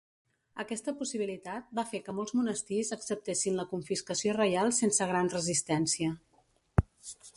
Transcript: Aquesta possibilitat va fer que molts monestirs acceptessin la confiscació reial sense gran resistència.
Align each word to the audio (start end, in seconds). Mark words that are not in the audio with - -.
Aquesta 0.61 0.93
possibilitat 1.01 1.67
va 1.79 1.83
fer 1.91 2.01
que 2.07 2.15
molts 2.19 2.33
monestirs 2.39 2.91
acceptessin 2.97 3.59
la 3.59 3.67
confiscació 3.75 4.35
reial 4.39 4.75
sense 4.79 5.09
gran 5.13 5.31
resistència. 5.35 6.17